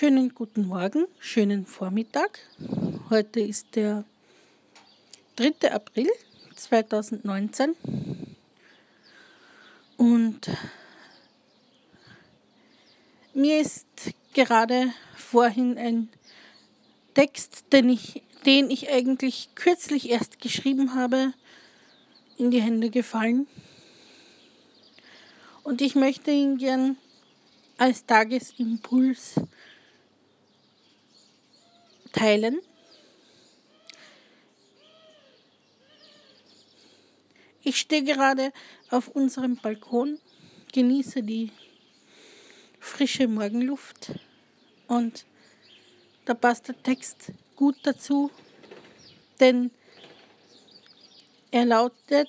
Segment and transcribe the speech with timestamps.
[0.00, 2.38] Schönen guten Morgen, schönen Vormittag.
[3.10, 4.06] Heute ist der
[5.36, 5.70] 3.
[5.70, 6.08] April
[6.56, 7.76] 2019
[9.98, 10.50] und
[13.34, 13.86] mir ist
[14.32, 16.08] gerade vorhin ein
[17.12, 21.34] Text, den ich, den ich eigentlich kürzlich erst geschrieben habe,
[22.38, 23.46] in die Hände gefallen.
[25.62, 26.96] Und ich möchte ihn gern
[27.76, 29.34] als Tagesimpuls
[32.12, 32.60] teilen.
[37.62, 38.52] Ich stehe gerade
[38.90, 40.18] auf unserem Balkon,
[40.72, 41.52] genieße die
[42.78, 44.12] frische Morgenluft
[44.88, 45.26] und
[46.24, 48.30] da passt der Text gut dazu,
[49.38, 49.70] denn
[51.50, 52.28] er lautet,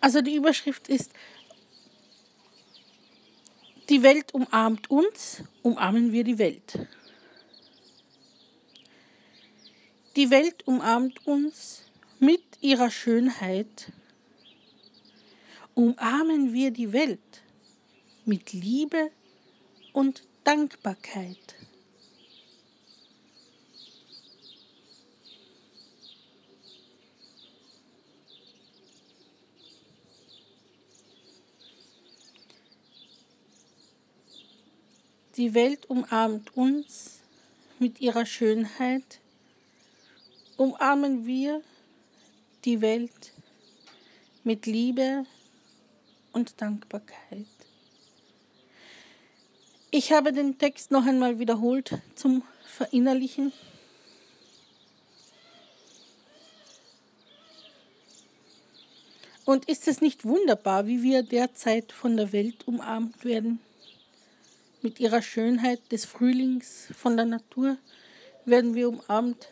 [0.00, 1.12] also die Überschrift ist
[3.88, 6.78] die Welt umarmt uns, umarmen wir die Welt.
[10.16, 11.82] Die Welt umarmt uns
[12.18, 13.90] mit ihrer Schönheit.
[15.74, 17.42] Umarmen wir die Welt
[18.24, 19.10] mit Liebe
[19.92, 21.56] und Dankbarkeit.
[35.36, 37.20] Die Welt umarmt uns
[37.78, 39.18] mit ihrer Schönheit.
[40.58, 41.62] Umarmen wir
[42.66, 43.32] die Welt
[44.44, 45.24] mit Liebe
[46.32, 47.46] und Dankbarkeit.
[49.90, 53.52] Ich habe den Text noch einmal wiederholt zum Verinnerlichen.
[59.46, 63.60] Und ist es nicht wunderbar, wie wir derzeit von der Welt umarmt werden?
[64.84, 67.78] Mit ihrer Schönheit des Frühlings von der Natur
[68.44, 69.48] werden wir umarmt.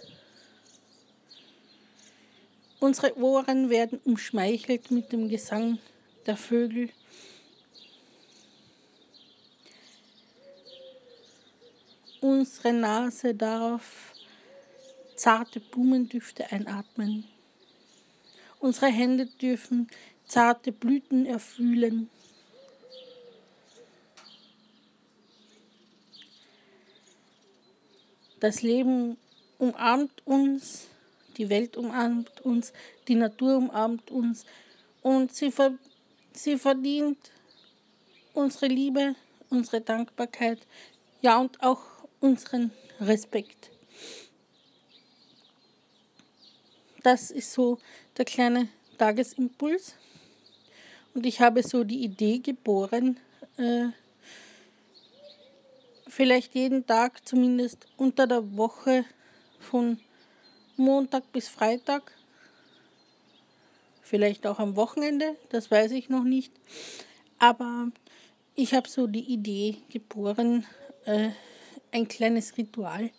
[2.80, 5.78] Unsere Ohren werden umschmeichelt mit dem Gesang
[6.26, 6.90] der Vögel.
[12.20, 14.14] Unsere Nase darf
[15.14, 17.22] zarte Blumendüfte einatmen.
[18.58, 19.88] Unsere Hände dürfen
[20.26, 22.10] zarte Blüten erfühlen.
[28.40, 29.18] Das Leben
[29.58, 30.88] umarmt uns,
[31.36, 32.72] die Welt umarmt uns,
[33.06, 34.44] die Natur umarmt uns
[35.02, 35.74] und sie, ver
[36.32, 37.18] sie verdient
[38.32, 39.14] unsere Liebe,
[39.50, 40.58] unsere Dankbarkeit,
[41.20, 41.82] ja und auch
[42.20, 42.70] unseren
[43.00, 43.70] Respekt.
[47.02, 47.78] Das ist so
[48.16, 48.68] der kleine
[48.98, 49.94] Tagesimpuls.
[51.14, 53.18] Und ich habe so die Idee geboren,
[53.56, 53.88] äh,
[56.10, 59.04] vielleicht jeden Tag, zumindest unter der Woche
[59.58, 59.98] von
[60.76, 62.12] Montag bis Freitag,
[64.02, 66.52] vielleicht auch am Wochenende, das weiß ich noch nicht.
[67.38, 67.90] Aber
[68.54, 70.66] ich habe so die Idee geboren,
[71.04, 71.30] äh,
[71.92, 73.10] ein kleines Ritual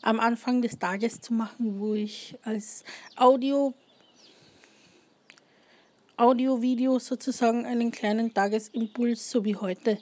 [0.00, 2.84] am Anfang des Tages zu machen, wo ich als
[3.16, 3.74] Audio
[6.16, 9.98] Audio-Video sozusagen einen kleinen Tagesimpuls, so wie heute,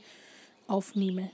[0.67, 1.31] aufnehme.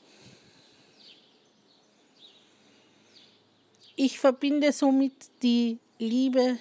[3.99, 6.59] Ich verbinde somit die Liebe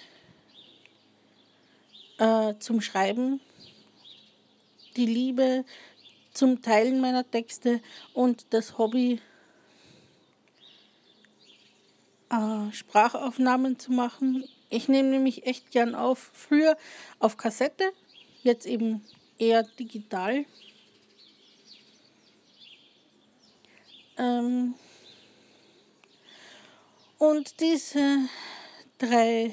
[2.16, 3.42] äh, zum Schreiben,
[4.96, 5.66] die Liebe
[6.32, 7.82] zum Teilen meiner Texte
[8.14, 9.20] und das Hobby,
[12.30, 14.48] äh, Sprachaufnahmen zu machen.
[14.70, 16.78] Ich nehme nämlich echt gern auf, früher
[17.18, 17.92] auf Kassette,
[18.44, 19.04] jetzt eben
[19.36, 20.46] eher digital.
[24.16, 24.74] Ähm,
[27.18, 28.28] und diese
[28.98, 29.52] drei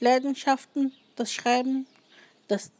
[0.00, 1.86] Leidenschaften, das Schreiben,
[2.48, 2.70] das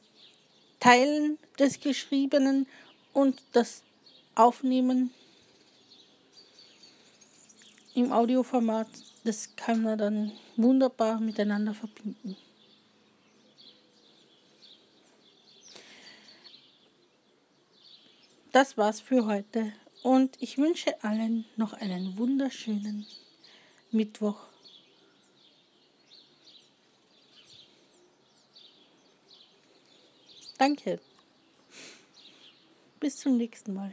[0.80, 2.66] Teilen des Geschriebenen
[3.12, 3.82] und das
[4.34, 5.12] Aufnehmen
[7.94, 8.88] im Audioformat,
[9.24, 12.36] das kann man dann wunderbar miteinander verbinden.
[18.52, 19.72] Das war's für heute
[20.02, 23.06] und ich wünsche allen noch einen wunderschönen
[23.90, 24.40] Mittwoch.
[30.58, 31.00] Danke.
[32.98, 33.92] Bis zum nächsten Mal.